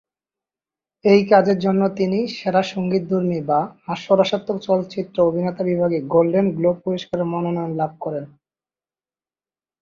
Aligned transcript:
এই 1.05 1.21
কাজের 1.31 1.57
জন্য 1.59 1.81
তিনি 1.97 2.19
সেরা 2.37 2.61
সঙ্গীতধর্মী 2.73 3.39
বা 3.49 3.59
হাস্যরসাত্মক 3.87 4.57
চলচ্চিত্র 4.61 5.17
অভিনেতা 5.29 5.61
বিভাগে 5.63 5.99
গোল্ডেন 6.13 6.47
গ্লোব 6.57 6.77
পুরস্কারের 6.83 7.27
মনোনয়ন 7.33 7.71
লাভ 7.75 7.91
করেন। 8.01 8.25